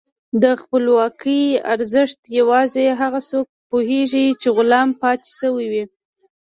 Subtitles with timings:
[0.43, 1.41] د خپلواکۍ
[1.73, 5.83] ارزښت یوازې هغه څوک پوهېږي چې غلام پاتې شوي وي.